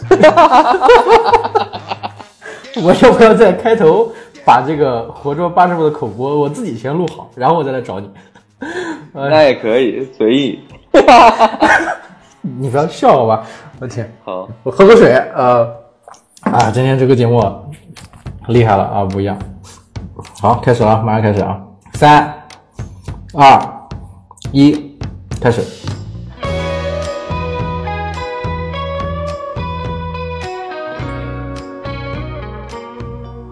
[2.82, 4.10] 我要不要在开头
[4.44, 8.10] 把这个活捉八师傅的口播我自己先录好，然后我再来找你？
[9.12, 10.60] 那也可以，随意。
[12.40, 13.44] 你不要笑好吧？
[13.80, 15.12] 我天，好，我喝口水。
[15.34, 15.68] 呃，
[16.42, 17.42] 啊，今天这个节目
[18.48, 19.38] 厉害了啊，不一样。
[20.40, 21.60] 好，开始了，马上开始啊！
[21.94, 22.34] 三、
[23.34, 23.60] 二、
[24.52, 24.96] 一，
[25.40, 25.81] 开始。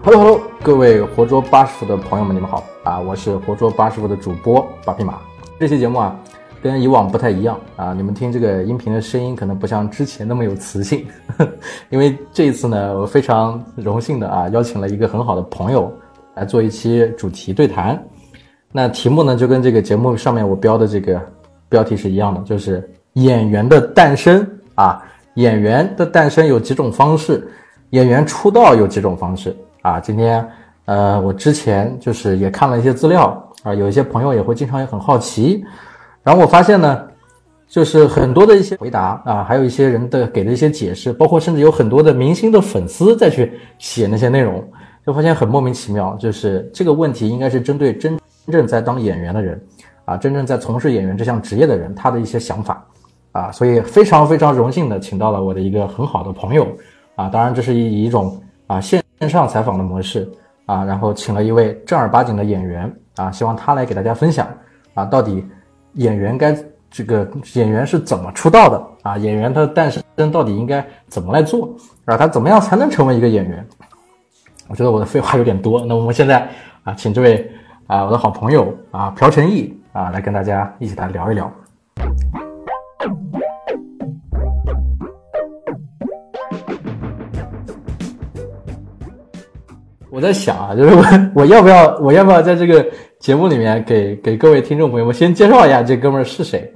[0.03, 2.99] Hello Hello，各位活捉八师傅的朋友们，你们好啊！
[2.99, 5.19] 我是活捉八师傅的主播八匹马。
[5.59, 6.19] 这期节目啊，
[6.59, 11.05] 跟以往不太一样啊，你们听这个音频的声音可能不像之前那么有磁性，
[11.91, 15.93] 因为这一次呢，我非常荣幸的啊，邀请了一个很好的朋友
[16.33, 18.03] 来做一期主题对谈。
[18.71, 21.21] 那题目呢，就跟这个节目上面我标的这个
[21.69, 24.99] 标题是一样的，就是演员的诞生啊，
[25.35, 27.47] 演员的诞生有几种方式，
[27.91, 29.55] 演员出道有几种方式。
[29.81, 30.47] 啊，今天，
[30.85, 35.63] 呃，我之前就是也看了一些资料啊，有一些朋友也会经常也很好奇，
[36.21, 37.07] 然后我发现呢，
[37.67, 44.63] 就是很多的一些回答啊，还有一些人的给的一些解释，包括甚至有很多的明星的粉丝再去写那些内容，
[45.03, 46.15] 就发现很莫名其妙。
[46.19, 48.19] 就是这个问题应该是针对真
[48.51, 49.59] 正在当演员的人
[50.05, 52.85] 啊，真正在从事演员这项职业的人他的一些想法
[53.31, 56.67] 啊，所以非常非常荣幸的请到了我的一个很好的朋友
[57.15, 59.01] 啊，当然这是以一种啊现。
[59.21, 60.27] 线上采访的模式
[60.65, 64.47] 啊，然后请了一位正儿八经的演员啊，希望他来给大家分享
[64.95, 65.47] 啊，到底
[65.93, 66.57] 演员该
[66.89, 69.17] 这个演员是怎么出道的啊？
[69.19, 71.71] 演员他的诞生到底应该怎么来做
[72.05, 72.17] 啊？
[72.17, 73.63] 他怎么样才能成为一个演员？
[74.67, 76.49] 我觉得我的废话有点多，那我们现在
[76.83, 77.47] 啊，请这位
[77.85, 81.53] 啊我的好朋友啊朴成义啊来跟大家一起来聊一聊。
[90.11, 92.85] 我在想啊，就是我我要不要我要不要在这个
[93.17, 96.69] 节目里面给给各位听众朋友们先介绍一下这哥们儿是谁，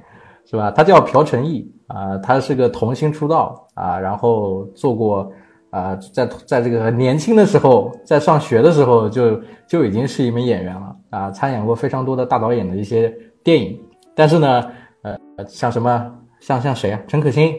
[0.46, 0.70] 是吧？
[0.70, 5.30] 他叫朴成义啊，他是个童星出道啊，然后做过
[5.68, 9.38] 啊，在在这个年轻的时候，在上学的时候就
[9.68, 13.14] 就已经是一名演员了啊，参演过非常多的大导演的一些
[13.44, 13.78] 电影，
[14.14, 14.64] 但是呢，
[15.02, 15.14] 呃，
[15.46, 16.10] 像什么
[16.40, 17.00] 像像谁啊？
[17.06, 17.54] 陈可辛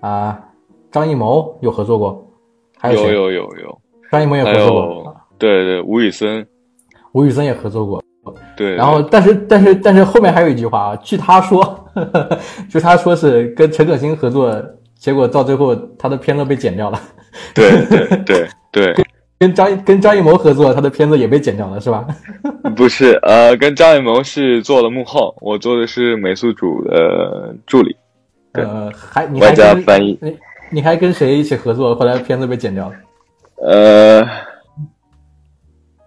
[0.00, 0.42] 啊，
[0.90, 2.28] 张艺谋有合作过，
[2.76, 3.83] 还有有有有有。
[4.14, 6.46] 张艺谋也合作过，对对，吴宇森，
[7.12, 8.02] 吴宇森也合作过，
[8.56, 8.74] 对。
[8.76, 11.84] 然后，但是但是但是后面还有一句话啊，据他说，
[12.70, 14.54] 就他说是跟陈可辛合作，
[14.96, 17.00] 结果到最后他的片子被剪掉了。
[17.52, 18.94] 对对对对，
[19.40, 22.06] 跟张跟张艺谋合作，他的片子也被剪掉了，是吧？
[22.76, 27.96] 不是，呃，跟张艺谋是做了幕后，我做的是美术组的助理。
[28.52, 30.36] 呃，还你外加翻译，你
[30.70, 31.92] 你还跟谁一起合作？
[31.96, 32.94] 后来片子被剪掉了。
[33.66, 34.22] 呃，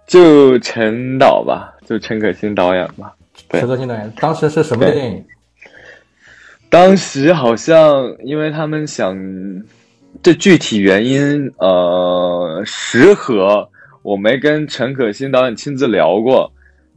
[0.06, 3.16] 就陈导吧，就陈可辛导演吧。
[3.50, 5.26] 陈可辛导演当时是什么电影？
[6.70, 9.18] 当时好像因为他们想，
[10.22, 13.68] 这具体原因呃，实和
[14.04, 16.52] 我没跟陈可辛导演亲自聊过，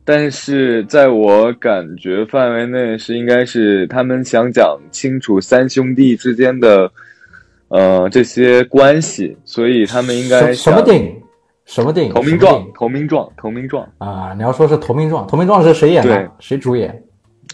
[0.04, 6.92] 但是在我感觉范围内是应该是他们想讲清楚三兄弟之间的。
[7.70, 11.22] 呃，这些关系，所以他们应该什么电影？
[11.64, 12.12] 什么电影？
[12.12, 14.34] 投名状，投名状，投名状啊！
[14.36, 16.30] 你要说是投名状，投名状是谁演的？
[16.40, 17.02] 谁主演？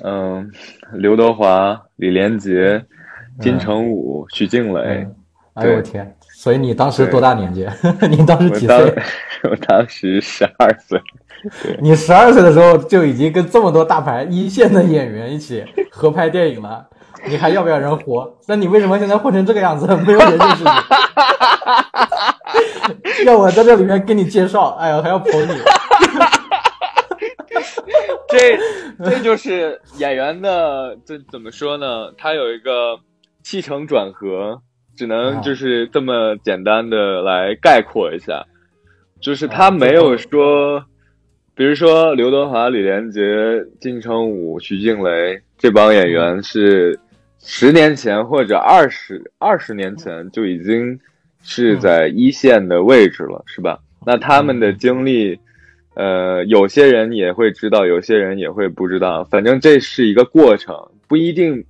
[0.03, 0.51] 嗯，
[0.95, 2.83] 刘德华、李连杰、
[3.41, 5.07] 金城武、徐静蕾。
[5.53, 6.17] 哎呦我天！
[6.35, 7.67] 所以你当时多大年纪？
[8.09, 8.95] 你当时几岁？
[9.51, 11.01] 我当时十二岁。
[11.81, 16.87] 你十二岁的时候就已经跟这么多大牌一线的演员一起合拍电影了。
[17.29, 18.37] 你还要不要人活？
[18.47, 19.87] 那你为什么现在混成这个样子？
[20.07, 20.65] 没有人认识
[23.19, 24.71] 你， 要我在这里面给你介绍？
[24.79, 25.55] 哎呀，还要捧你？
[28.29, 28.59] 这
[29.05, 32.13] 这就是演员的，这怎么说呢？
[32.17, 32.99] 他有一个
[33.43, 34.61] 起承转合，
[34.97, 38.47] 只能就是这么简单的来概括一下，
[39.21, 40.85] 就是他没有说，
[41.55, 47.01] 比如说刘德华、李连杰、金城武、徐静蕾这帮演员是。
[47.43, 50.99] 十年前或者二十二十年前就已经
[51.43, 53.79] 是在一线的位置了，是吧？
[54.05, 55.39] 那他们的经历，
[55.95, 59.25] 呃，有些人也会知道，有些人也会不知道。
[59.25, 60.77] 反正这是一个过程，
[61.09, 61.65] 不一定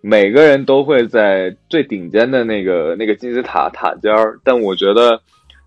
[0.00, 4.38] 每个人都会在最顶尖的那个那个金字塔塔尖儿。
[4.44, 5.20] 但我觉得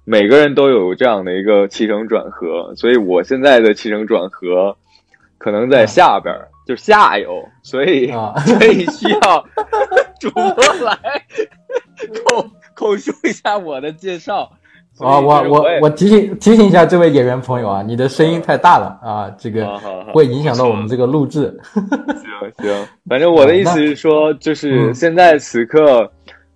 [0.05, 4.75] 每个人都有这样的一个起承转合，所以我现在的起承转合
[5.37, 6.47] 可能在下边儿。
[6.69, 8.11] 就是下游，所以
[8.45, 9.43] 所以需要
[10.19, 10.43] 主播
[10.85, 10.95] 来
[12.23, 12.45] 口
[12.75, 14.51] 口述一下我的介绍。
[14.99, 19.65] 啊，我我我提醒提醒一下这位演员朋友啊，你的声音太大了啊，这个
[20.13, 21.59] 会影响到我们这个录制。
[21.73, 26.11] 行行，反正我的意思是说，就是现在此刻，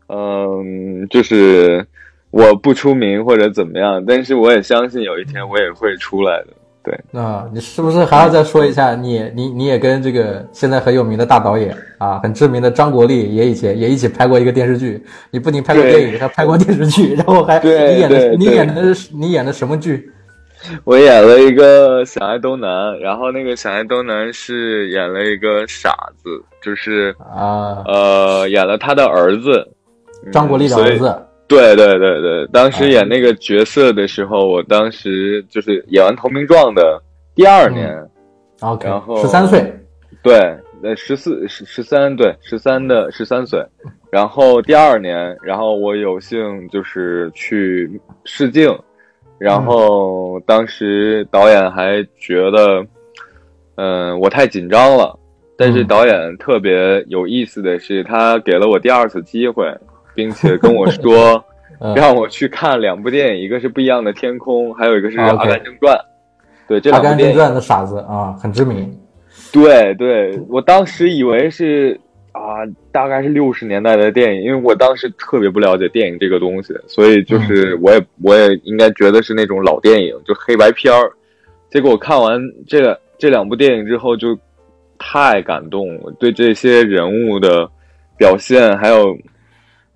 [0.09, 1.83] 嗯，就是
[2.29, 6.53] 我不出名或者怎么样，但是我也相信有一天我也会出来的。
[6.83, 8.93] 对，那你是不是还要再说一下？
[8.93, 15.01] 你你你也跟这个现在很有名的大导演啊，很知名的张国立也以前也一起拍过一个电视剧。
[15.31, 20.11] 你不仅拍过电影，还拍过电视剧，然后还你演的你演的是你演的什么剧？
[20.83, 22.69] 我演了一个《想爱东南》，
[22.99, 29.65] 然后那个《想爱东南》是演了一个傻子，就是啊呃演了他的儿子，
[30.31, 31.15] 张国立的儿子。
[31.53, 37.01] 对对对对，当时演那个角色的时候，我当时就是演完《投名状》的
[37.35, 37.95] 第二年
[38.61, 39.71] ，OK，然后十三岁，
[40.23, 40.35] 对，
[40.81, 43.63] 呃，十四十十三，对，十三的十三岁，
[44.11, 48.75] 然后第二年，然后我有幸就是去试镜，
[49.37, 52.85] 然后当时导演还觉得，
[53.75, 55.17] 嗯，我太紧张了，
[55.55, 59.71] 但是导演特别有意思的是，他给了我第二次机会。
[60.15, 61.43] 并且跟我说，
[61.95, 65.95] 让我去看两部电影，一个是不一样的天空，还有一个是《阿甘正传》。
[66.67, 67.25] 对，这两部电影。
[67.25, 68.97] 阿甘正传的傻子啊，很知名。
[69.51, 71.99] 对对，我当时以为是
[72.31, 81.11] 啊，大概是六十年代的电影，因为我当时特别不了解电影这个东西，所以就是我也我也应该觉得是那种老电影，就黑白片儿。
[81.69, 84.37] 结果我看完这这两部电影之后，就
[84.97, 87.69] 太感动了，对这些人物的
[88.17, 89.17] 表现还有。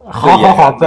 [0.09, 0.85] 好好好，不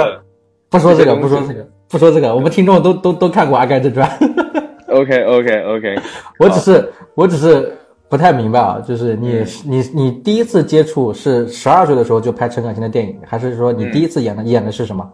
[0.71, 2.35] 不说这个，不说这个，不说这个。
[2.35, 4.09] 我们听众都都都看过《阿甘正传》。
[4.89, 5.97] OK OK OK，
[6.39, 7.73] 我只是我只是
[8.09, 15.09] 不太明白啊，就是你你你第一次接触是十二岁的时候就拍陈可辛的电影，还是说你第一次演的演的是什么？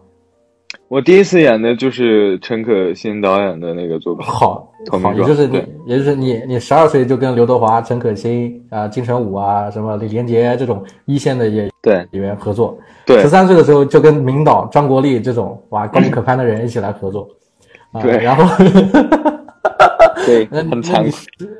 [0.89, 4.25] 我第一次演的就是陈可辛导演的那个作品。
[4.25, 12.77] 好，好，也就是你，也就是你，你十二岁就跟刘德华、陈可辛啊、金城武啊、什么李连杰这种一线的演对演员合作。
[13.05, 17.27] 对，十三岁的时候就跟名导张国立这种哇高不可攀的人一起来合作。
[18.01, 18.65] 对，然后，
[20.25, 21.11] 对， 很残酷。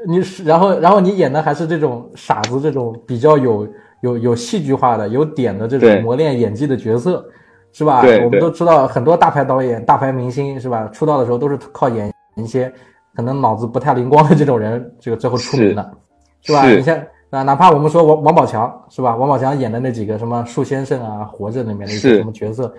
[0.08, 3.68] 你然后然后你演的还是这种傻子，这种比较有
[4.02, 7.26] 有有戏剧化的、有点的这种磨练演技的角色。
[7.74, 8.02] 是吧？
[8.24, 10.88] 我们都知道很多大牌导演、大牌明星，是吧？
[10.92, 12.72] 出道的时候都是靠演一些
[13.16, 15.92] 可能脑子不太灵光的这种人，这个最后出名的，
[16.42, 16.68] 是吧？
[16.70, 16.98] 你像
[17.30, 19.16] 啊，哪怕我们说王王宝强，是吧？
[19.16, 22.74] 王宝强演的那几个什么树先生啊、活着里面的一些什么角色，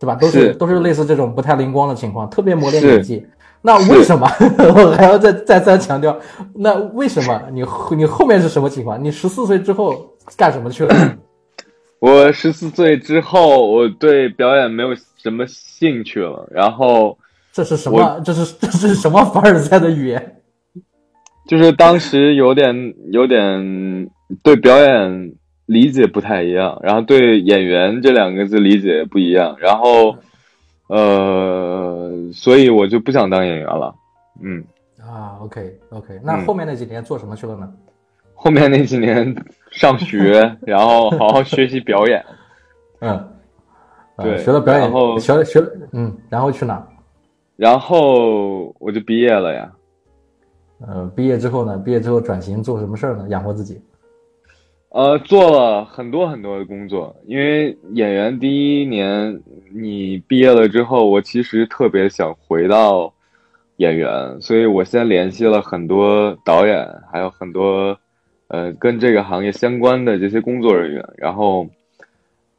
[0.00, 0.14] 是吧？
[0.14, 3.26] 都是都是类似这种不太灵光的情况，特别磨练演技。
[3.60, 4.24] 那为什么
[4.56, 6.16] 我还要再再三强调？
[6.54, 7.64] 那为什么你
[7.96, 9.02] 你后面是什么情况？
[9.02, 10.06] 你十四岁之后
[10.36, 10.94] 干什么去了？
[12.00, 16.48] 我十四岁之后，我对表演没有什么兴趣了。
[16.50, 17.18] 然后，
[17.52, 18.20] 这是什么？
[18.24, 20.36] 这是这是什么凡尔赛的语言？
[21.48, 24.10] 就是当时有点有点
[24.42, 25.32] 对表演
[25.66, 30.16] 理解不太一样，然后对演员这两个字理解不一样，然后
[30.88, 33.94] 呃，所以我就不想当演员了。
[34.42, 34.62] 嗯
[35.00, 37.72] 啊，OK OK，那后面那几年做什么去了呢？
[38.40, 39.34] 后面那几年
[39.72, 42.24] 上学， 然后好好学习表演。
[43.00, 43.28] 嗯，
[44.18, 45.60] 对，学了表演，然后学学
[45.92, 46.86] 嗯，然后去哪？
[47.56, 49.72] 然后我就毕业了呀。
[50.86, 51.76] 呃，毕业之后呢？
[51.78, 53.26] 毕业之后转型做什么事儿呢？
[53.28, 53.80] 养活自己？
[54.90, 57.14] 呃，做了很多很多的工作。
[57.26, 59.42] 因为演员第一年
[59.74, 63.12] 你毕业了之后，我其实特别想回到
[63.78, 67.98] 演员，所以我先联系了很多导演，还有很多。
[68.48, 71.68] 呃，跟这个行业相关的这些工作人员，然后，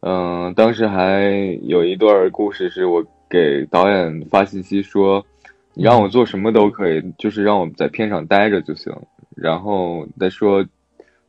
[0.01, 5.25] 嗯，当时还有一段故事，是我给导演发信息说，
[5.73, 8.93] 你让我做什么都可以，就是让我在片场待着就行。
[9.35, 10.65] 然后他说，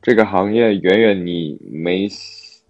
[0.01, 2.07] 这个行业远远你没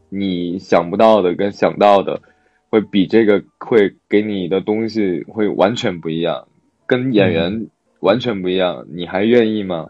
[0.10, 2.22] 你想不到的，跟想到的，
[2.70, 6.48] 会比这个会给你的东西会完全不一样，
[6.86, 7.68] 跟演员
[8.00, 9.88] 完全不一样，你还愿意吗？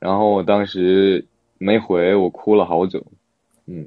[0.00, 1.26] 然后我当时
[1.58, 3.02] 没回，我哭了好久。
[3.66, 3.86] 嗯，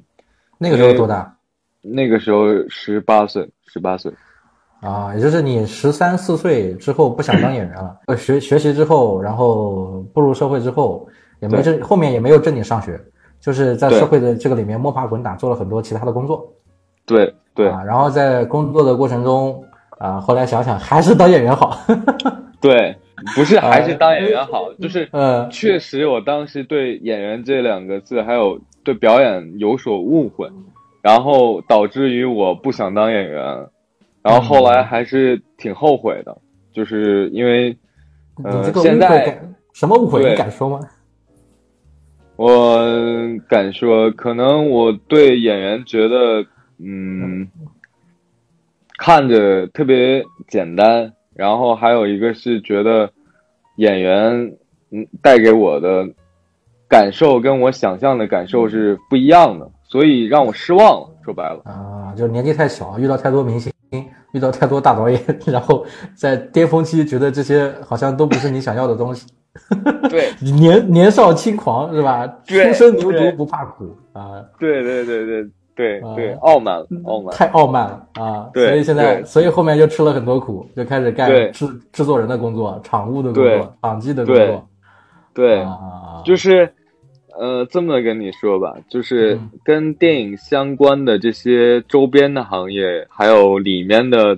[0.57, 1.35] 那个时候多大？
[1.81, 4.11] 那个时候十八岁，十八岁。
[4.81, 7.97] 啊，也就是你十三四岁之后不想当演员了。
[8.07, 11.07] 呃，学学习之后，然后步入社会之后，
[11.39, 12.99] 也没正后面也没有正经上学，
[13.39, 16.51] 就是在社会的这个里面摸爬滚打，做了很多其他的工作。
[17.05, 17.69] 对对。
[17.69, 19.63] 啊，然后在工作的过程中，
[19.97, 21.77] 啊，后来想想还是当演员好。
[22.59, 22.95] 对。
[23.35, 24.73] 不是，还是当演员好。
[24.73, 30.49] 就是，呃，确实，我当时对演员这两个字，还有对表演有所误会，
[31.01, 33.43] 然后导致于我不想当演员。
[34.23, 36.37] 然后后来还是挺后悔的，
[36.71, 37.75] 就是因为，
[38.37, 39.41] 你呃这，个现在
[39.73, 40.29] 什么误会？
[40.29, 40.79] 你敢说吗？
[42.35, 42.79] 我
[43.47, 46.45] 敢说，可能我对演员觉得，
[46.77, 47.47] 嗯，
[48.97, 53.09] 看着特别简单，然后还有一个是觉得
[53.77, 54.53] 演员，
[54.91, 56.07] 嗯，带给我的
[56.87, 61.07] 感受跟我想象的感受是不一样的，所以让我失望了。
[61.23, 63.71] 说白了，啊，就是年纪太小，遇到太多明星，
[64.33, 65.85] 遇到太多大导演，然后
[66.15, 69.27] 在巅峰期觉得这些好像都不是你想要的东西。
[70.09, 72.25] 对， 年年少轻狂是吧？
[72.47, 75.47] 对初生牛犊不怕苦啊，对对对对
[75.81, 77.35] 对啊对，傲慢了，傲慢。
[77.35, 78.47] 太傲慢了啊！
[78.53, 84.67] 对所以现在，所以后面就吃了很多苦，就开始干对制制作人的工作、场务的工作、场记的工作。
[85.33, 86.71] 对，啊，就是，
[87.39, 94.37] 呃，这么跟你说吧，就是嗯跟电影相关的这些周边的行业，还有里面的，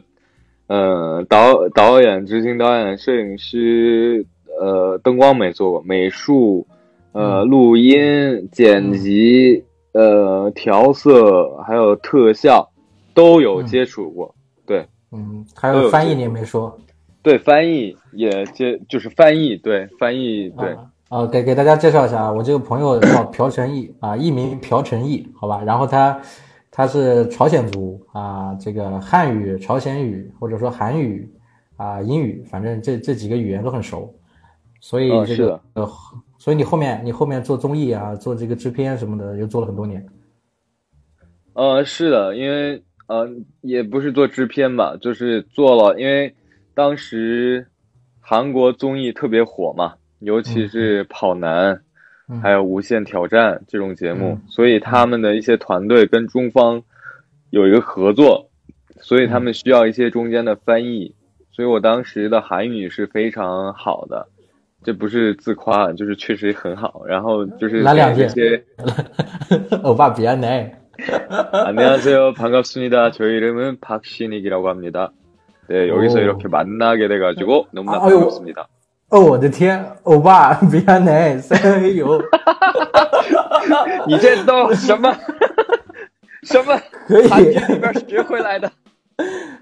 [0.67, 4.25] 呃，导导演、执行导演、摄影师，
[4.62, 6.65] 呃，灯光没做过，美术，
[7.12, 12.69] 呃，嗯录音、剪辑，呃，调色，还有特效，
[13.13, 14.33] 都有嗯接触过。
[14.65, 16.77] 对嗯，还有翻译你也没说。
[17.21, 20.73] 对，翻译也接，就是翻译，对翻译，对。
[20.73, 26.19] 啊，呃，给给大家介绍一下啊，我这个朋友叫朴成义啊，艺名朴成义，好吧，然后他
[26.71, 31.31] 他是朝鲜族啊，这个汉语、朝鲜语或者说韩语
[31.77, 34.12] 啊、英语，反正这这几个语言都很熟，
[34.81, 35.89] 所以这个、嗯是的呃，
[36.43, 40.05] 所以你后面你后面做综艺啊，做这个制片什么的，又做了很多年。
[41.53, 43.29] 呃，是的，因为呃，
[43.62, 46.35] 也不是做制片吧，就是做了，因为
[46.73, 47.65] 当时
[48.19, 51.75] 韩国综艺特别火嘛，尤其是《跑男》
[52.27, 56.83] 嗯还有《无限挑战》这种节目，嗯所以他们的一些团队跟中方
[57.51, 58.50] 有一个合作，
[59.00, 61.15] 所以他们需要一些中间的翻译，
[61.53, 64.27] 所以我当时的韩语是非常好的。
[64.85, 67.04] 这不是自夸，就是确实很好。
[67.06, 68.64] 然后就是来两句给这些
[69.82, 70.75] 欧巴别来。
[71.52, 72.35] 안녕하세요.
[72.35, 73.12] 반갑습니다.
[73.12, 75.12] 저희 이름은 박신익이라고 합니다.
[75.68, 76.23] 네, 여기서 오.
[76.23, 78.18] 이렇게 만나게 돼가지고 너무나 아, 아유.
[78.18, 78.66] 반갑습니다.
[79.11, 81.56] 哦，我的天，欧巴 别来，塞
[81.94, 82.20] 哟，
[84.06, 85.14] 你这都什么
[86.42, 87.28] 什么可以。
[87.28, 88.70] 韩剧里边学回来的？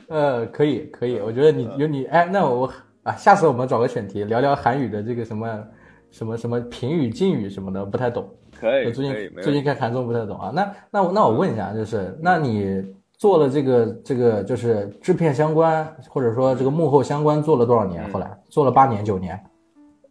[0.09, 2.73] 呃，可以可以，我觉得你有你哎，那我
[3.04, 5.64] 啊，下次我们找个选题聊聊韩语的这个什么
[6.12, 8.30] 什么什么平语、敬语什么的，不太懂。
[8.60, 9.64] 可以，最，近最近。
[9.64, 10.52] 看韩综不太懂啊。
[10.54, 12.84] 那那我那我问一下，就是那你
[13.18, 18.04] 做了这个这个就是制片相关，或者说这个幕后相关做了多少年？
[18.06, 19.40] 嗯后来做了八年九年，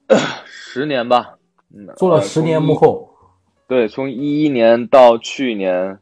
[0.44, 1.34] 十年吧，
[1.96, 2.74] 做了十年幕。
[2.74, 3.08] 后。
[3.68, 5.96] 对，从一一年到去年，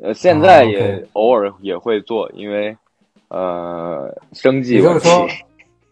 [0.00, 2.76] 呃，现啊在也偶尔也会做，因为
[3.30, 5.08] 呃，生计问题。
[5.08, 5.47] 也就是说，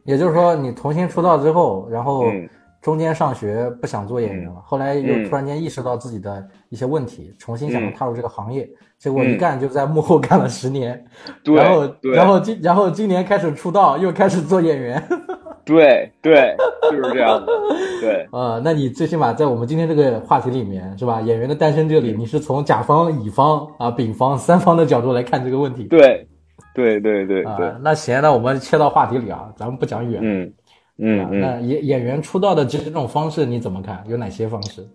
[0.07, 2.49] 也就是说，你重新出道之后，然后嗯
[2.83, 11.05] 中间上学不想做演员了，后来又嗯突然间意识到自己的一些问题，重新想踏入这个行业，结果一嗯干就在幕后干了十年，
[11.43, 15.03] 对然后然后今然后今年开始出道，又开始做演员，
[15.67, 16.57] 对对，
[16.91, 17.53] 就是这样的。
[18.01, 21.21] 对，呃，那你最起码在我们今天这个话题里面，是吧？
[21.21, 25.85] 演员的诞生这里，你是从甲方、乙方啊、丙方三方的角度来看这个问题。
[25.85, 26.29] 对，
[26.75, 30.21] 对对对啊、对，那行，那我们切到话题里啊，咱们不讲远。
[30.23, 30.53] 嗯
[30.99, 34.05] 嗯那演演员出道的这这种方式你怎么看？
[34.09, 34.87] 有哪些方式？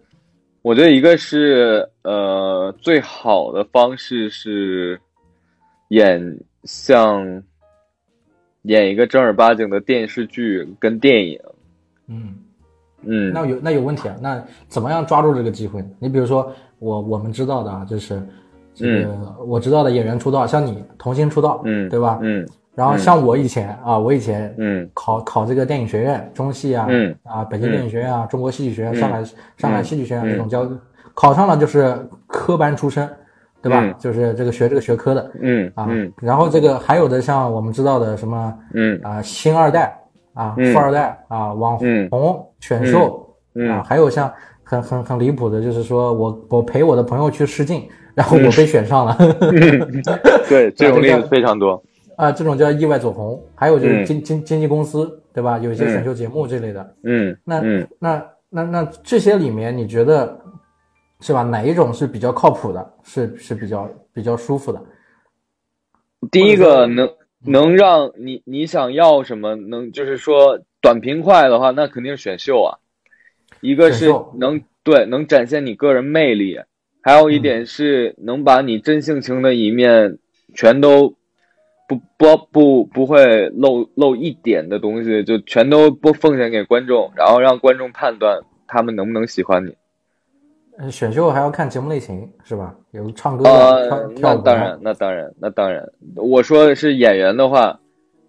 [0.63, 4.99] 我觉得一个是呃，最好的方式是
[5.89, 7.43] 演像
[8.63, 11.39] 演一个正儿八经的电视剧跟电影，
[12.07, 12.35] 嗯，
[13.01, 14.15] 嗯那有那有问题啊？
[14.21, 15.89] 那怎么样抓住这个机会呢？
[15.99, 18.21] 你比如说我我们知道的啊，就是
[18.73, 22.19] 这个、我知道的演员出道，像你童星出道，嗯对吧？
[22.21, 29.23] 嗯然后像我以前啊，我以前嗯考考这个电影学院，中戏啊，嗯啊，北京电影学院啊，中国戏剧学院，嗯上海
[29.57, 30.65] 上海戏剧学院嗯这种教
[31.13, 31.97] 考上了就是
[32.27, 33.07] 科班出身，
[33.61, 33.81] 对吧？
[33.83, 35.29] 嗯就是这个学这个学科的啊。
[35.41, 35.87] 嗯啊
[36.21, 39.93] 然后这个还有的像我们知道的什么嗯啊，星二代
[40.33, 44.31] 啊，嗯富二代啊，网嗯红、选秀嗯啊，还有像
[44.63, 49.15] 很很很离谱的，就是说我我陪我的朋友去试镜，然后我被选上了。
[50.49, 51.81] 对， 这种例子非常多。
[52.17, 55.57] 啊，这种叫意外走红，还有就是嗯经经经纪公司，对吧？
[55.57, 56.95] 有一些嗯选秀节目这类的。
[57.03, 60.39] 嗯那嗯那那那这些里面，你觉得
[61.19, 61.41] 是吧？
[61.41, 62.93] 哪一种是比较靠谱的？
[63.03, 64.81] 是是比较比较舒服的？
[66.29, 67.09] 第一个能
[67.43, 72.77] 能让你你想要什么，能就是说短平快的话，那肯定是选秀啊。
[73.61, 76.59] 一个是能对能展现你个人魅力，
[77.01, 80.17] 还有一嗯点是能把你真性情的一面
[80.53, 81.15] 全都
[81.87, 89.75] 不不不不会漏漏一点的东西，就全都不奉献给观众，然后让观众判断他们能不能喜欢你。
[90.89, 92.73] 选秀还要看节目类型是吧？
[92.91, 93.43] 有唱歌
[94.15, 94.33] 跳。
[94.33, 95.87] 那当然，那当然，那当然。
[96.15, 97.79] 我说的是演员的话，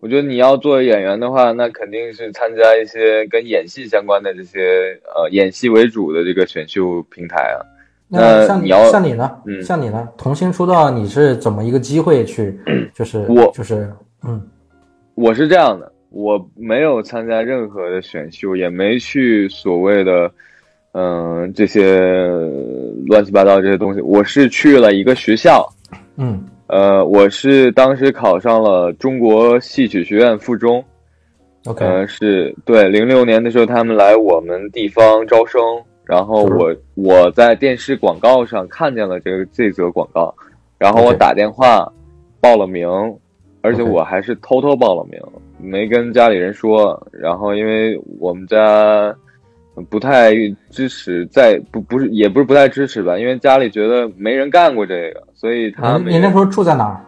[0.00, 7.62] 我觉得你要做演员的话，那肯定是参加一些跟演戏相关的这些呃演戏为主的这个选秀平台啊。
[8.12, 9.30] 那像你要像你呢？
[9.46, 10.08] 嗯，像你呢？
[10.18, 12.56] 童星出道你是怎么一个机会去？
[12.94, 13.90] 就是我就是
[14.22, 14.40] 嗯，
[15.14, 20.30] 我是这样的，我没有参加任何的选秀，也没去所谓的。
[20.94, 21.98] 嗯，这些
[23.06, 25.66] 乱七八糟这些东西，我是去了一个学校，
[26.18, 30.84] 嗯，呃，我是当时考上了中国戏曲学院附中
[31.64, 35.62] ，OK，是对，零六年的时候他们来我们地方招生，
[36.12, 40.34] 然后我我在电视广告上看见了这个这则广告，
[40.76, 41.90] 然后我打电话
[42.38, 42.86] 报了名，
[43.62, 45.18] 而且我还是偷偷报了名，
[45.58, 49.14] 没跟家里人说，然后因为我们家。
[49.88, 50.34] 不太
[50.68, 55.96] 支持，在不不是也不是不太支持吧，因为家里觉得没人干过这个，所以他。
[55.96, 57.00] 你那时候住在哪儿？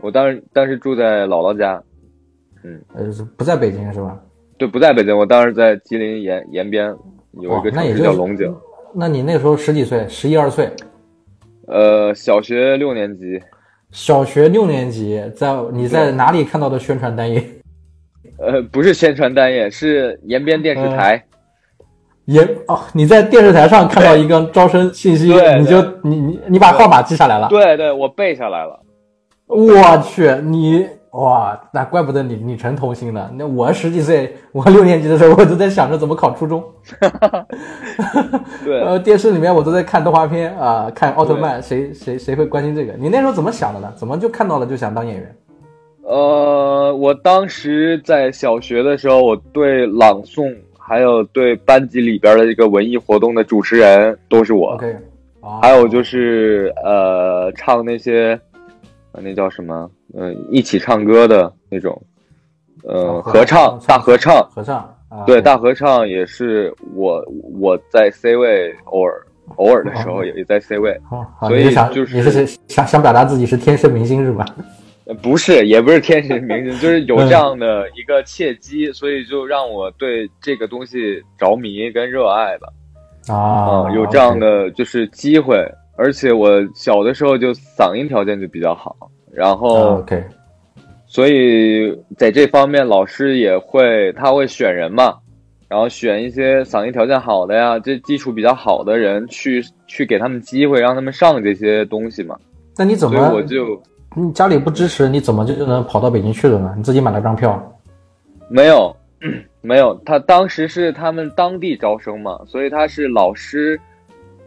[0.00, 1.80] 我当时当时住在姥姥家，
[2.64, 3.04] 嗯，呃，
[3.36, 4.18] 不在北京是吧？
[4.58, 6.92] 对，不在北京，我当时在吉林延延边
[7.32, 8.54] 有一个城市叫龙井。
[8.94, 10.06] 那你那时候十几岁？
[10.08, 10.70] 十一二岁？
[11.68, 13.40] 呃，小学六年级。
[13.92, 17.44] 小学六年级，在你在哪里看到的宣传单页？
[18.38, 21.22] 呃，不是宣传单页，是延边电视台。
[22.26, 27.48] 延哦，你在电视台上看到一个招生信息，你就你你你把号码记下来了？
[27.48, 28.80] 对对，我背下来了。
[29.46, 33.30] 我去，你哇，那怪不得你你成童星了。
[33.36, 36.62] 那我十几岁， 我六年级的时候，我都在想着怎么考初中。
[38.64, 42.92] 对， 呃，电视里面我都在看动画片啊，看奥特曼，谁谁谁会关心这个？
[42.98, 43.92] 你那时候怎么想的呢？
[43.96, 45.36] 怎么就看到了就想当演员？
[46.02, 50.54] 呃，我当时在小学的时候，我对朗诵。
[50.82, 54.76] 还有对班级里边的一个文艺活动的主持人都是我，
[55.62, 58.36] 还有就是呃唱那些，
[59.12, 59.88] 那叫什么？
[60.14, 62.00] 嗯，一起唱歌的那种，
[62.84, 64.96] 呃，合唱大合唱，合唱，
[65.26, 67.24] 对，大合唱也是我
[67.58, 70.98] 我在 C 位，偶尔偶尔的时候也在 C 位，
[71.40, 74.44] 所以就是你是想想表达自己是天生明星是吧？
[75.20, 82.68] 不是，也不是天生明星，就是有这样的一个契机，所以就让我对这个东西着迷跟热爱吧。
[83.34, 85.56] 啊，有这样的就是机会，
[85.96, 88.96] 而且我小的时候就嗓音条件就比较好，
[89.40, 90.22] 然后，OK，
[91.06, 95.14] 所以在这方面老师也会他会选人嘛，
[95.66, 102.36] 然后选一些嗓音条件好的呀，这基础比较好的人去去给他们机会，让他们上这些东西嘛。
[102.76, 103.32] 那你怎么？
[103.32, 103.80] 我就。
[104.14, 106.74] 你家里不支持，你怎么就就能跑到北京去了呢？
[106.76, 107.80] 你自己买了张票？
[108.50, 108.94] 没有，
[109.62, 109.98] 没有。
[110.04, 113.80] 他当时是他们当地招生嘛，所以他是老师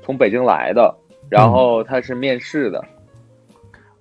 [0.03, 0.93] 从北京来的，
[1.29, 2.79] 然后他是面试的。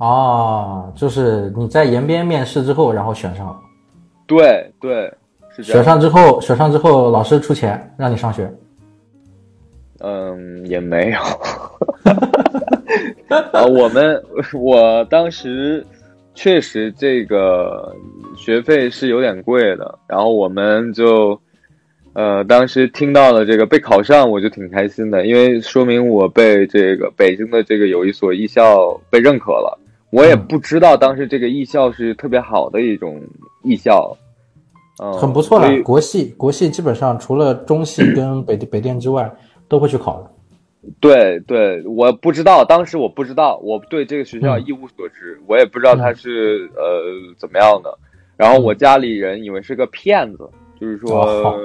[0.03, 3.57] 哦，就是你在延边面试之后，然后选上了。
[4.27, 5.15] 对对，
[5.55, 8.53] 是选上之后，选上之后，老师出钱让你上学。
[10.01, 11.21] 嗯，也没有。
[13.53, 14.21] 啊，我们
[14.53, 15.87] 我当时
[16.35, 17.95] 确实这个
[18.37, 21.41] 学费是有点贵的，然后我们就
[22.15, 29.79] 呃，当时听到了这个被考上，我就挺开心的，因为说明我被这个北京的这个有一所艺校被认可了。
[30.13, 33.19] 我也不知道当时这个艺校是特别好的一种
[33.65, 34.15] 艺校，
[35.03, 35.83] 嗯，很不错了。
[35.83, 39.33] 国系国系基本上除了中戏 跟北北电之外，
[39.69, 40.31] 都会去考的。
[41.01, 47.99] 对对，我不知道，当时我不知道，我对这个学校一无所知，我也不知道他是呃怎么样的。
[48.37, 50.47] 然后我家里人以为是个骗子，
[50.79, 51.57] 就是说，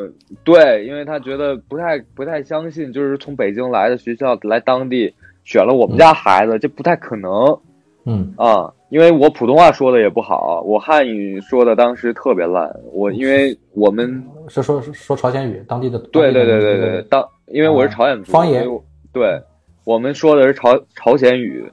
[0.46, 7.60] 对，因为他觉得不太不太相信，就是从北京来的学校来当地选了我们家孩子，这不太可能。
[8.10, 12.74] 嗯啊，因为我普通话说的也不好，我汉语说的当时特别烂。
[12.94, 18.66] 我因为我们是说说朝鲜语，当地的对对对对对，当因为我是朝鲜族方言。
[19.12, 19.38] 对，
[19.84, 21.70] 我们说的是朝朝鲜语，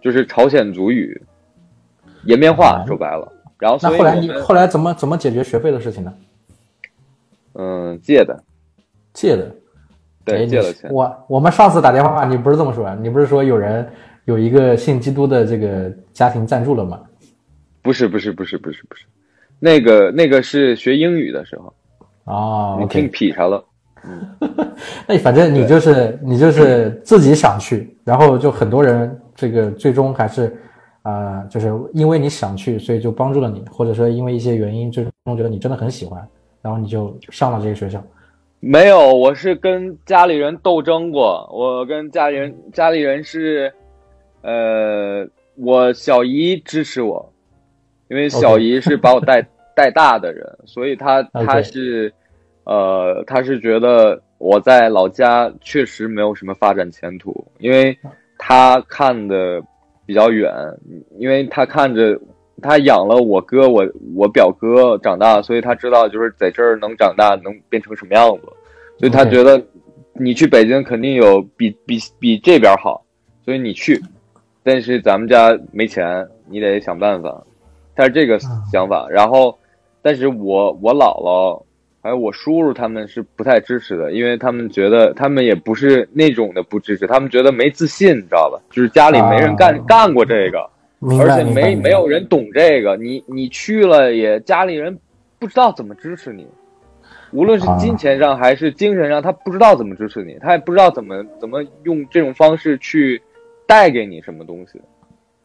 [0.00, 1.20] 就是朝鲜族语，
[2.24, 3.32] 延边话说白了。
[3.58, 6.14] 然后，那后来你后来怎么怎么解决学费的事情呢？
[7.54, 8.40] 嗯，借的，
[9.12, 9.50] 借的，
[10.24, 10.88] 对，借了钱。
[10.92, 13.88] 我我们上次打电话，你不是这么说，你不是说有人
[14.24, 17.00] 有一个信基督的这个家庭赞助了吗？
[17.82, 19.04] 不是不是不是不是不是，
[19.60, 21.74] 那个那个是学英语的时候
[22.24, 23.62] 啊，你听劈柴了。
[25.06, 30.54] 那反正你就是你就是自己想去，然后就很多人这个最终还是，
[31.02, 36.26] 啊，就是因为你想去，所以就帮助了你，或者说因为一些原因，最终觉得你真的很喜欢，
[36.62, 38.02] 然后你就上了这个学校。
[38.60, 41.46] 没有，我是跟家里人斗争过。
[41.52, 43.70] 我跟家里人，家里人是，
[44.44, 45.26] 呃，
[45.56, 47.32] 我小姨支持我，
[48.08, 49.40] 因为小姨是把我带
[49.74, 52.12] 带大的人，所以她她是，
[52.64, 57.96] 呃，她是觉得我在老家确实没有什么发展前途，因为
[58.38, 59.62] 她看的
[60.04, 60.52] 比较远，
[61.18, 62.20] 因为她看着。
[62.62, 68.42] 他养了我哥，我我表哥长大，所以他知道就是在这儿能长大，能变成什么样子，
[68.96, 69.60] 所以他觉得
[70.14, 73.04] 你去北京肯定有比比比这边好，
[73.44, 74.00] 所以你去，
[74.64, 77.44] 但是咱们家没钱，你得想办法，
[77.94, 78.38] 他是这个
[78.72, 79.06] 想法。
[79.08, 79.56] 然后，
[80.02, 81.62] 但是我我姥姥
[82.02, 88.58] 还有我叔叔他们是不太支持的，因为他们觉得他们也不是那种的不支持，他们觉得没自信，你知道吧？
[88.70, 90.70] 就是家里没人干干过这个。
[91.20, 94.98] 而且没没有人懂这个，你你去了也家里人
[95.38, 96.46] 不知道怎么支持你，
[97.30, 103.20] 无论是金钱上还是精神上，他不知道怎么支持你，他也不知道怎么怎么用这种方式去
[103.66, 104.80] 带给你什么东西。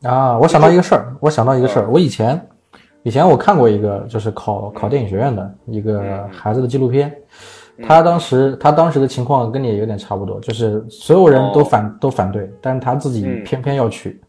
[0.08, 2.40] 啊，我想到一个事儿，我想到一个事儿，我以前
[3.04, 7.14] 以前我看过一个就是考考电影学院的一个孩子的纪录片，
[7.84, 14.20] 他当时他当时的情况跟你有点差不多，就是所有人都反都反对，但是他自己偏偏要去。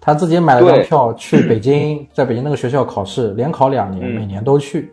[0.00, 4.92] 他自己买了张票去北京，在北京那个学校考试，连考两年，每年都去，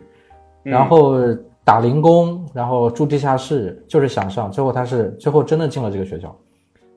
[0.62, 1.16] 然后
[1.64, 4.50] 打零工，然后住地下室，就是想上。
[4.50, 6.34] 最后他是最后真的进了这个学校，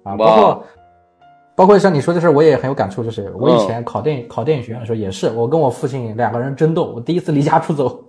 [0.04, 0.64] 啊，包括
[1.56, 3.04] 包括像你说的事我也很有感触。
[3.04, 8.04] 就是我以前考电影考电影学院的时候，也是我跟我父亲两个人争斗，我第一次离家出走，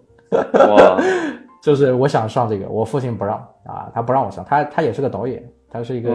[1.62, 4.44] 就是我想上这个，我父亲不让啊，他不让我上。
[4.44, 6.10] 他他也是个导演，他是一个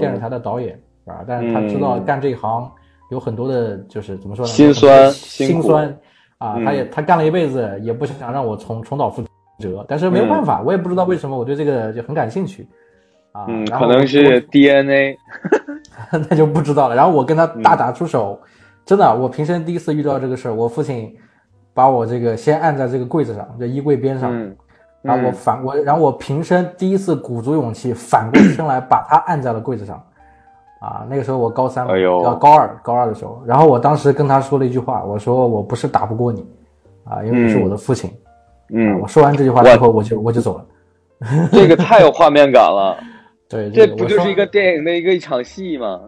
[0.00, 2.70] 电视台的导演啊，但是他知道干这一行。
[3.10, 4.50] 有很多的，就是怎么说呢？
[4.50, 5.94] 心酸，心酸
[6.38, 6.56] 啊！
[6.64, 9.22] 他也他干了一辈子，也不想让我重重蹈覆
[9.58, 12.66] 辙，但是没有办法，我也不知道为什么我对这个就很感兴趣
[13.32, 13.44] 啊。
[13.48, 15.14] 嗯，可能是 DNA，
[16.30, 16.94] 那就不知道了。
[16.94, 18.38] 然后我跟他大打出手，
[18.84, 20.54] 真的，我平生第一次遇到这个事儿。
[20.54, 21.14] 我父亲
[21.74, 24.32] 把我这个先按在这个柜子上，就衣柜边上，
[25.02, 30.02] 然后我反我，然后我平生第一次鼓足勇气反过身来把他按在了柜子上。
[30.80, 36.44] 啊，那个时候我高三，哎呦高二，高二的时候，然后我当时跟他说了一句话，我说我不是打不过你，
[37.04, 38.10] 啊，因为你是我的父亲，
[38.74, 40.64] 嗯，我说完这句话之后，我就我就走了，
[41.52, 42.96] 这个太有画面感了，
[43.52, 46.00] 对，这不就是一个电影的一个一场戏吗？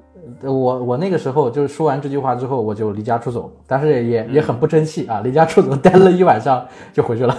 [0.42, 7.36] 我我那个时候就是说完这句话之后，我就离家出走，但是也也很不争气啊，离家出走待了一晚上就回去了。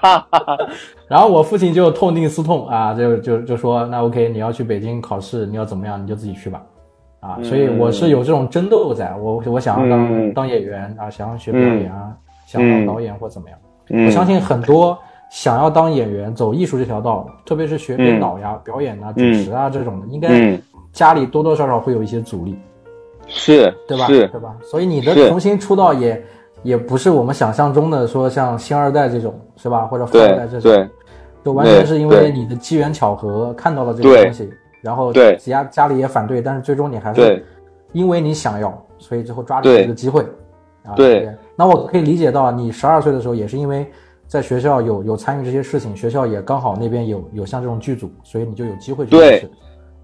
[0.00, 0.56] 哈哈，
[1.08, 6.62] 然后我父亲就痛定思痛啊，就就就说那 OK，你要去北京考试，你要怎么样你就自己去吧，
[7.20, 12.12] 啊，所以我是有这种争斗在，我我想要当当演员啊，想要学表演啊，
[12.46, 13.58] 想当导演或怎么样，
[14.06, 14.98] 我相信很多
[15.34, 20.56] 想要当演员走艺术这条道，特别是学编导呀、表演啊、主持啊这种的，应该
[20.92, 22.56] 家里多多少少会有一些阻力，
[23.26, 24.06] 是，对吧？
[24.06, 24.54] 是，对吧？
[24.62, 26.24] 所以你的重新出道也。
[26.62, 30.88] 也不是我们想象中的说像星二代这种是吧，或者富二代这种，对，
[31.44, 37.44] 就完全是因为你的机缘巧合看到了这个东西，然后家家里也反对，但是最终你还是
[37.92, 40.22] 因为你想要，所以最后抓住这个机会。
[40.86, 40.96] 啊。
[40.96, 43.86] 对，那我可以理解到你十二岁的时候也是因为
[44.34, 49.48] 在学校有有参与这些事情，学校也刚好那边有有像这种剧组，所以你就有机会去试。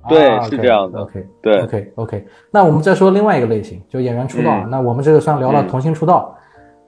[0.09, 1.01] 对，是这样的。
[1.01, 2.27] OK，对，OK，OK。
[2.49, 4.65] 那我们再说另外一个类型，就演员出道。
[4.71, 6.37] 那我们这个算聊了童星出道。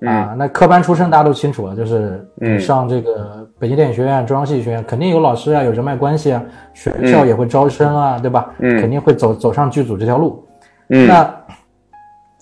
[0.06, 2.24] 啊，那科班出身大家都清楚了，就是
[2.60, 6.42] 上这个北京电影学院、中央戏剧学院，肯定有老师啊，有人脉关系啊，
[6.74, 8.52] 学校也会招生啊，对吧？
[8.60, 10.46] 嗯，肯定会走走上剧组这条路。
[10.90, 11.34] 嗯，那，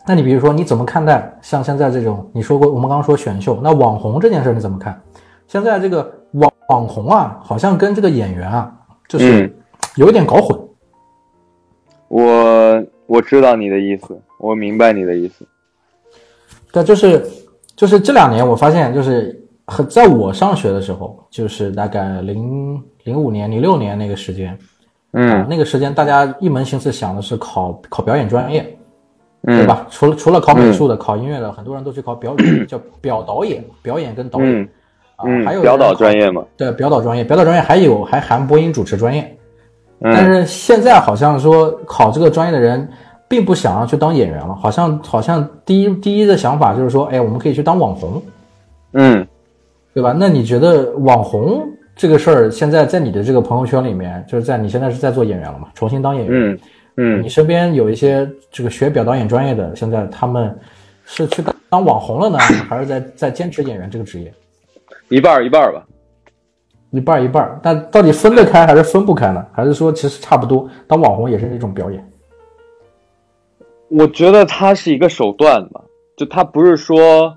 [0.07, 5.01] 那你比如说你怎么看待像现在这种你说过我们刚刚说选秀，那网红这件事你怎么看？
[5.47, 8.73] 现在这个网网红啊，好像跟这个演员啊，
[9.09, 9.55] 就是
[9.97, 10.59] 有点搞混。
[12.09, 15.47] 我我知道你的意思，我明白你的意思。
[16.73, 17.25] 对，就是。
[17.77, 24.59] 就是这两年，我发现就是和在我上学的时候，就是大概零零五年、零六年那个时间，
[25.13, 28.79] 嗯，那个时间大家一门心思想的是考考表演专业，
[29.45, 29.87] 对吧？
[29.91, 34.69] 除了除了考美术的、考音乐的，很多人都去考表演， 叫表导演，表演跟导演
[35.17, 36.45] 啊，还有表导专业嘛？
[36.57, 39.37] 对，表导专业，表导专业还有还含播音主持专业，
[40.01, 42.89] 但是现在好像说考这个专业的人。
[43.31, 48.21] 并不想要去当演员了，好像好像第一第一的想法就是说，哎，我们可以去当网红，
[48.95, 49.25] 嗯，
[49.95, 50.13] 对吧？
[50.19, 51.63] 那你觉得网红
[51.95, 55.69] 这个事儿，现在在你的这个朋友圈里面，就是在你现在是在做演员了嘛？
[55.77, 56.59] 重新当演员，嗯，
[56.97, 60.59] 嗯你，身边有一些这个学表导演专业的，现在他们
[61.05, 64.33] 是去当当网红了呢， 还是在在坚持演员这个职业？
[65.09, 65.87] 一半儿一半儿吧。
[66.93, 69.47] 一半儿一半儿，但到底分得开还是分不开呢？
[69.53, 72.05] 还是说其实差不多，当网红也是一种表演？
[73.89, 75.81] 我觉得它是一个手段吧，
[76.17, 77.33] 就它不是说，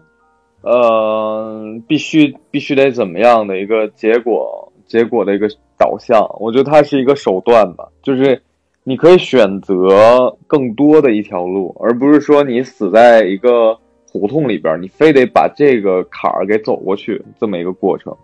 [0.61, 6.27] 呃，必须必须得怎么样的一个结果，结果的一个导向。
[6.39, 8.41] 我觉得它是一个手段吧，就是
[8.83, 13.77] 你可以选择更多的一条路，而不是说你死在一个
[14.11, 18.15] 胡同里边，你非得把这个坎儿给走过去这么一个过程。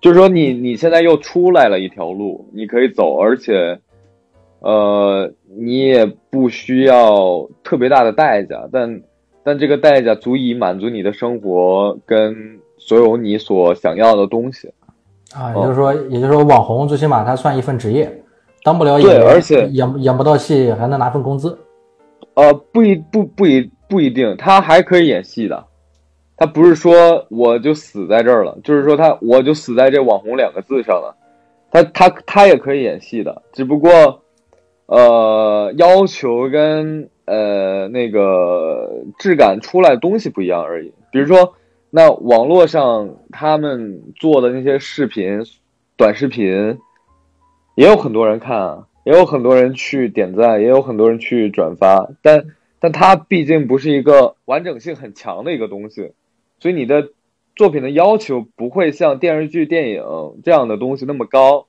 [0.00, 3.78] 就是说你你现在又出来了一条路，你可以走，而且。
[4.64, 9.02] 呃，你也不需要特别大的代价，但
[9.42, 14.72] 但这个代价足以满足你的生活跟所有你所想要的东西。
[15.34, 18.21] 啊，也就是说，也就是说，网红最起码他算一份职业，
[18.62, 21.58] 当不了演员，对而且演演不到戏还能拿份工资。
[22.34, 25.64] 呃，不一不不一不一定，他还可以演戏的，
[26.36, 31.16] 他不是说我就死在这儿了，就是说他我就死在这网红两个字上了，
[31.70, 34.20] 他他他也可以演戏的，只不过。
[34.86, 40.92] 呃，要求跟呃那个质感出来东西不一样而已。
[41.10, 41.54] 比如说，
[41.88, 45.40] 那网络上他们做的那些视频、
[45.96, 46.78] 短视频，
[47.74, 52.10] 也有很多人看啊，也有很多人去点赞，也有很多人去转发。
[52.22, 52.44] 但
[52.78, 56.12] 但它毕竟不是一个完整性很强的一个东西，
[56.58, 57.08] 所以你的
[57.56, 60.02] 作品的要求不会像电视剧、电影
[60.44, 61.66] 这样的东西那么高。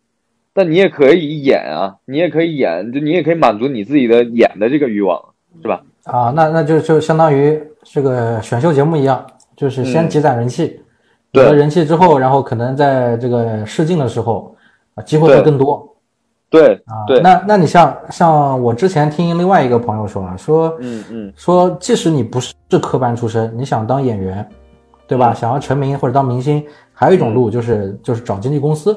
[0.55, 5.83] 但你也可以演啊，你也可以演，就你也可以满足你自己的演的这个欲望，是吧？
[6.03, 10.79] 啊，那那就就相当于这个选秀节目一样，就是先积攒人气，
[11.31, 14.55] 有了人气之后，然后可能在这个试镜的时候
[14.93, 15.92] 啊，机会会更多。
[16.53, 24.47] 对啊，对，那那你像像我之前听另外一个朋友说啊，说嗯嗯，说即使你不是科班出身，你想当演员，
[25.07, 25.33] 对吧？
[25.33, 26.63] 想要成名或者当明星，
[26.93, 28.95] 还有一种路就是就是找经纪公司。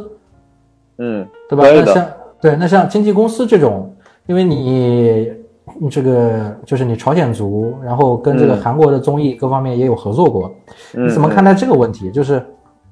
[0.99, 1.65] 嗯，对吧？
[1.65, 2.07] 那像
[2.43, 3.91] 对，那像经纪公司这种，
[4.27, 5.33] 因为你
[5.81, 10.55] 你这个就是你朝鲜族，然后跟这个韩国的综艺各方面也有合作过，
[10.95, 12.11] 嗯、你怎么看待这个问题？
[12.11, 12.45] 就是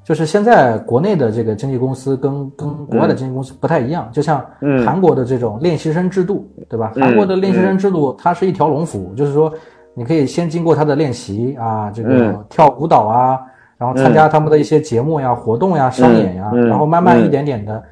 [0.05, 4.45] 就是现在国内的这个经纪公司跟跟国外的经纪公司不太一样，就像
[4.85, 6.93] 韩国的这种练习生制度，对吧？
[6.95, 9.53] 韩国的练习生制度它是一条龙服务，就是说
[9.95, 13.41] 你可以先经过他的练习啊，这个跳舞蹈啊。
[13.77, 17.83] 然后参加他们的一些节目呀、活动呀、商演呀，然后慢慢一点点的，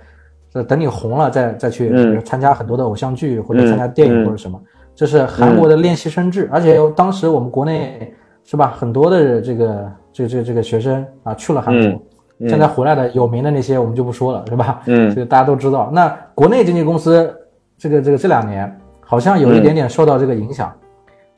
[0.49, 4.59] 这等你红了再再去参加很多的偶像剧或者参加电影或者什么，
[4.95, 6.49] 这是韩国的练习生制。
[6.53, 12.03] 而且当时我们国内是吧，很多的这个这这这个学生啊去了韩国，
[12.49, 14.83] 现在回来的有名的那些我们就不说了，是吧？
[14.87, 15.91] 嗯， 这个大家都知道。
[15.93, 17.35] 那国内经纪公司
[17.79, 20.73] 这个这个这两年好像有一点点受到这个影响。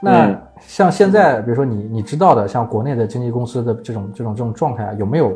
[0.01, 5.33] 那像现在，比如说你你知道的，像国内的经纪公司的这种这种这种状态啊，有没有，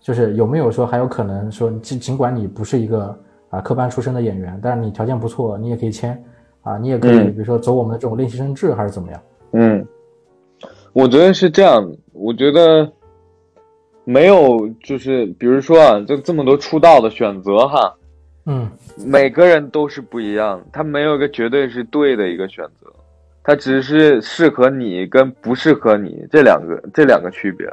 [0.00, 3.18] 就是有没有说还有可能说，尽尽管你不是一个
[3.50, 6.22] 啊科班出身的演员，但是你条件不错，你也可以签
[6.62, 9.20] 啊，你也可以，比如说走我们的这种练习生制，还是怎么样？
[9.52, 9.86] 嗯，
[10.96, 12.90] 我觉得是这样，我觉得
[14.04, 17.94] 没有，就是比如说啊，就这么多出道的选择哈，
[18.46, 18.66] 嗯，
[19.04, 22.90] 每个人都是不一样，他没有一个绝对是对的一个选择。
[23.44, 27.66] 他只是适合你跟不适合你这两个这两个区别，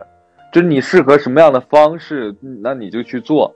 [0.51, 3.55] 就是你适合什么样的方式，那你就去做。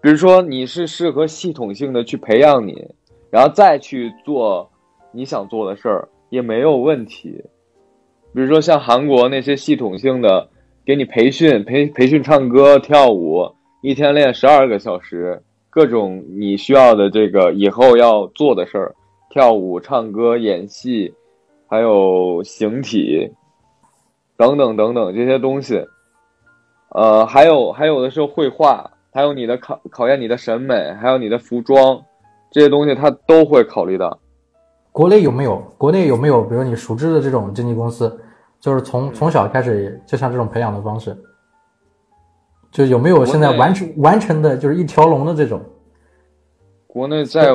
[0.00, 2.84] 比如说你是适合系统性的去培养你，
[3.30, 4.68] 然后再去做
[5.12, 7.40] 你想做的事儿也没有问题。
[8.38, 10.48] 比如说像韩国那些系统性的
[10.86, 13.50] 给你培训培培训唱歌跳舞，
[13.82, 18.94] 一天练十二个小时，各种你需要的这个以后要做的事儿，
[19.28, 21.12] 跳舞、唱歌、演戏。
[21.66, 23.28] 还有形体，
[24.36, 25.84] 等等等等这些东西，
[26.90, 32.00] 呃，还有还有的时候绘画，还有你的考考验你的审美，还有你的服装，
[32.52, 34.20] 这些东西他都会考虑到。
[34.92, 35.56] 国内有没有？
[35.76, 36.42] 国内有没有？
[36.42, 38.18] 比如你熟知的这种经纪公司，
[38.60, 41.16] 就是从从小开始，就像这种培养的方式，
[42.70, 45.60] 就有没有现在完成完成的，就是一条龙的这种？
[46.86, 47.48] 国内在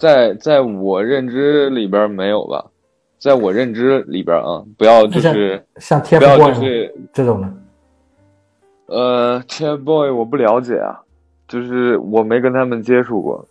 [0.00, 2.64] 在在我认知里边没有吧？
[3.18, 7.52] 在我认知里边啊，不要就是像不要就是这种的。
[8.86, 11.00] 呃，TFBOY 我不了解啊，
[11.48, 13.44] 就是我没跟他们接触过。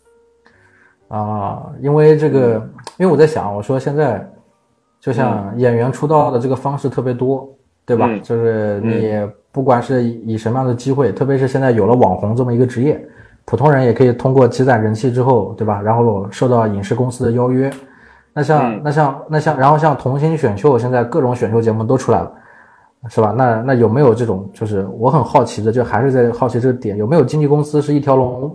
[1.07, 2.55] 啊，因为这个，
[2.97, 4.25] 因为我在想，我说现在
[5.05, 7.47] 就像演员出道的这个方式特别多，
[7.85, 8.07] 对吧？
[8.09, 9.13] 嗯就是你
[9.51, 12.99] 不管是以什么样的机会，特别是现在有了网红这么一个职业，
[13.45, 15.79] 普通人也可以通过积攒人气之后，对吧？
[15.79, 17.71] 然后受到影视公司的邀约。
[18.33, 22.31] 那像那像那像，然后像童星选秀，现在各种选秀节目都出来了，
[23.07, 23.31] 是吧？
[23.37, 28.53] 那那有没有这种，就是我很好奇的，就还是在好奇这个点，有没有经纪公司是一条龙，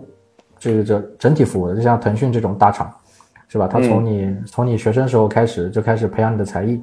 [0.58, 1.76] 这个这整体服务的？
[1.76, 2.92] 就像腾讯这种大厂，
[3.50, 3.66] 是吧？
[3.66, 6.80] 他从你从你学生时候开始就开始培养你的才艺，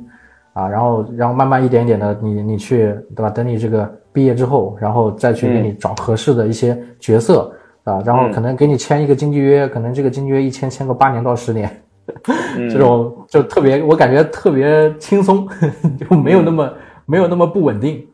[0.52, 3.30] 啊，然后然后慢慢一点一点的，你你去对吧？
[3.30, 7.50] 等你这个毕业之后，然后再去给你找合适的一些角色
[7.86, 11.72] 啊，然后可能给你签一个经纪约，可能这个经纪约一签签个八年到十年。
[12.70, 15.48] 这种就特别，我感觉特别轻松，
[16.00, 16.74] 就没有那么
[17.06, 18.08] 没有那么不稳定。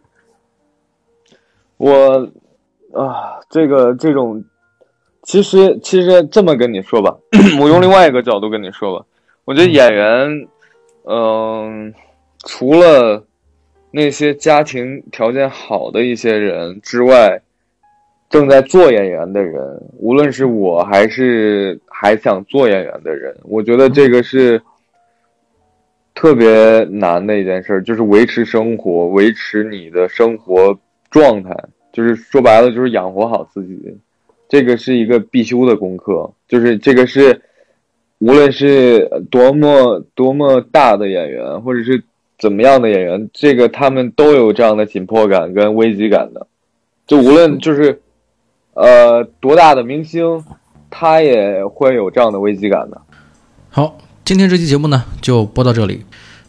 [1.78, 2.28] 我
[2.94, 4.44] 啊，这个这种，
[5.24, 7.18] 其实其实这么跟你说吧，
[7.60, 9.06] 我用另外一个角度跟你说吧，
[9.46, 10.48] 我觉得演员，
[11.06, 11.94] 嗯，
[12.46, 13.26] 除了
[13.92, 17.42] 那些家庭条件好的一些人之外。
[18.30, 19.62] 正在做演员的人，
[20.00, 24.60] 无论是我还是还想做演员的人，我觉得这个是
[26.16, 30.76] 特别难的一件事，就是维持生活，维持你的生活
[31.12, 31.56] 状态，
[31.92, 33.96] 就是说白了就是养活好自己，
[34.54, 37.42] 这个是一个必修的功课，就是这个是
[38.20, 42.04] 无论是多么多么大的演员，或者是
[42.38, 46.46] 怎么样的演员，这个他们都有这样的紧迫感跟危机感的，
[47.08, 48.00] 就无论就是。
[48.76, 50.44] 呃，多大的明星，
[50.90, 53.00] 他也会有这样的危机感的。
[53.70, 56.04] 好，今天这期节目呢就播到这里。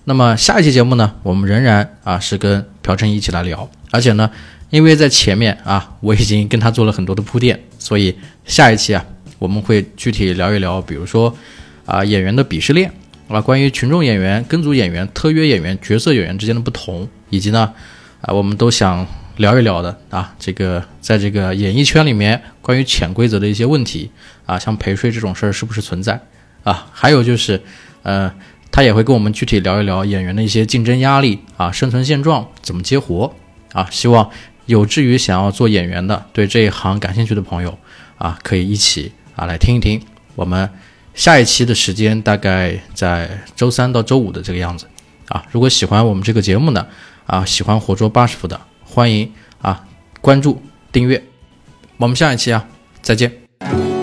[0.05, 3.69] 那么下一期节目呢，我们仍然啊是跟朴成一起来聊。
[3.93, 4.31] 而且呢，
[4.71, 8.17] 因为在前面啊我已经跟他做了很多的铺垫，所以
[8.47, 9.05] 下一期啊
[9.39, 11.37] 我们会具体聊一聊，比如说
[11.85, 12.91] 啊演员的鄙视链
[13.29, 17.75] 啊，关于群众演员、跟组演员、特约演员、角色演员之间的不同，以及呢
[18.23, 19.07] 啊我们都想。
[19.39, 24.09] 聊一聊的啊，这个在这个演艺圈里面关于潜规则的一些问题
[24.47, 26.21] 啊，像陪睡这种事儿是不是存在
[26.63, 26.87] 啊？
[26.93, 27.61] 还有就是，
[28.05, 28.33] 呃，
[28.71, 33.35] 他也会跟我们具体聊一聊演员的一些竞争压力啊、生存现状怎么接活
[33.73, 33.89] 啊。
[33.91, 34.31] 希望
[34.67, 37.79] 有志于想要做演员的、对这一行感兴趣的朋友
[38.17, 40.01] 啊，可以一起啊来听一听。
[40.35, 40.69] 我们
[41.15, 44.87] 下一期的时间大概在周三到周五的这个样子
[45.29, 45.45] 啊。
[45.51, 46.87] 如果喜欢我们这个节目呢，
[47.27, 48.61] 啊，喜欢活捉八师傅的。
[48.85, 49.85] 欢迎啊，
[50.21, 51.23] 关注订阅，
[51.97, 52.67] 我们下一期啊，
[53.03, 53.94] 再见。